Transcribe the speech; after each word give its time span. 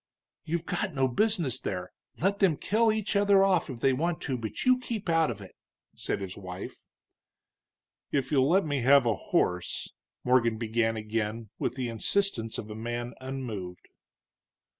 "You've 0.45 0.65
got 0.65 0.95
no 0.95 1.07
business 1.07 1.59
there 1.59 1.91
let 2.17 2.39
them 2.39 2.57
kill 2.57 2.91
each 2.91 3.15
other 3.15 3.43
off 3.43 3.69
if 3.69 3.81
they 3.81 3.93
want 3.93 4.19
to, 4.21 4.35
but 4.35 4.63
you 4.65 4.79
keep 4.79 5.07
out 5.09 5.29
of 5.29 5.41
it!" 5.41 5.55
said 5.93 6.21
his 6.21 6.35
wife. 6.35 6.81
"If 8.11 8.31
you'll 8.31 8.49
let 8.49 8.65
me 8.65 8.81
have 8.81 9.05
a 9.05 9.13
horse" 9.13 9.91
Morgan 10.23 10.57
began 10.57 10.97
again, 10.97 11.51
with 11.59 11.75
the 11.75 11.87
insistence 11.87 12.57
of 12.57 12.71
a 12.71 12.75
man 12.75 13.13
unmoved. 13.21 13.89